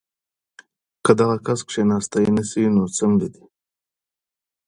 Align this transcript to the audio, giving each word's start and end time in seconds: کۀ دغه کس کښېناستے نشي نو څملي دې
کۀ 1.03 1.11
دغه 1.19 1.37
کس 1.45 1.59
کښېناستے 1.67 2.21
نشي 2.35 2.63
نو 2.75 2.83
څملي 2.95 3.27
دې 3.33 3.43